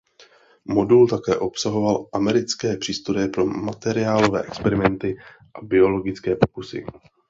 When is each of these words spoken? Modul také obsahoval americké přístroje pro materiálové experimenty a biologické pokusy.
Modul 0.65 1.07
také 1.07 1.37
obsahoval 1.37 2.07
americké 2.13 2.77
přístroje 2.77 3.27
pro 3.27 3.45
materiálové 3.45 4.41
experimenty 4.43 5.17
a 5.55 5.61
biologické 5.65 6.35
pokusy. 6.35 6.85